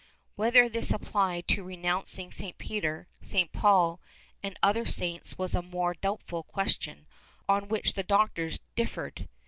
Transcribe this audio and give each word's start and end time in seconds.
Whether 0.35 0.67
this 0.67 0.89
applied 0.89 1.47
to 1.49 1.61
renouncing 1.63 2.31
St. 2.31 2.57
Peter, 2.57 3.07
St. 3.21 3.51
Paul 3.51 4.01
and 4.41 4.57
other 4.63 4.83
saints 4.83 5.37
was 5.37 5.53
a 5.53 5.61
more 5.61 5.93
doubtful 5.93 6.41
question 6.41 7.05
on 7.47 7.67
which 7.67 7.93
the 7.93 8.01
doctors 8.01 8.57
differed. 8.75 9.29